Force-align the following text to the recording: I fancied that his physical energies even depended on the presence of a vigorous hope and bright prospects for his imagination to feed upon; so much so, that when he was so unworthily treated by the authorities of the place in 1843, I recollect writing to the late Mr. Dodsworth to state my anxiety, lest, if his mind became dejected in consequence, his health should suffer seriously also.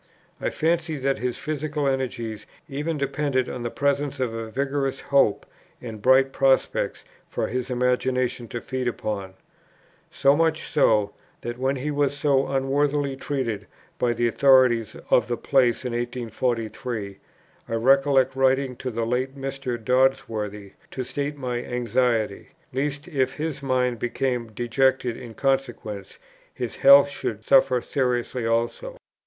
I 0.41 0.49
fancied 0.49 1.03
that 1.03 1.19
his 1.19 1.37
physical 1.37 1.85
energies 1.87 2.47
even 2.67 2.97
depended 2.97 3.47
on 3.47 3.61
the 3.61 3.69
presence 3.69 4.19
of 4.19 4.33
a 4.33 4.49
vigorous 4.49 4.99
hope 4.99 5.45
and 5.79 6.01
bright 6.01 6.31
prospects 6.31 7.03
for 7.27 7.45
his 7.45 7.69
imagination 7.69 8.47
to 8.47 8.61
feed 8.61 8.87
upon; 8.87 9.35
so 10.09 10.35
much 10.35 10.63
so, 10.67 11.13
that 11.41 11.59
when 11.59 11.75
he 11.75 11.91
was 11.91 12.17
so 12.17 12.47
unworthily 12.47 13.15
treated 13.15 13.67
by 13.99 14.11
the 14.13 14.27
authorities 14.27 14.95
of 15.11 15.27
the 15.27 15.37
place 15.37 15.85
in 15.85 15.93
1843, 15.93 17.19
I 17.69 17.73
recollect 17.75 18.35
writing 18.35 18.75
to 18.77 18.89
the 18.89 19.05
late 19.05 19.37
Mr. 19.37 19.77
Dodsworth 19.77 20.71
to 20.89 21.03
state 21.03 21.37
my 21.37 21.63
anxiety, 21.63 22.47
lest, 22.73 23.07
if 23.07 23.35
his 23.35 23.61
mind 23.61 23.99
became 23.99 24.47
dejected 24.51 25.15
in 25.15 25.35
consequence, 25.35 26.17
his 26.55 26.77
health 26.77 27.09
should 27.11 27.45
suffer 27.45 27.81
seriously 27.81 28.47
also. 28.47 28.97